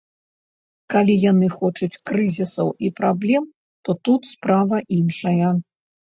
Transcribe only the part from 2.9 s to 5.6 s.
праблем, то тут справа іншая.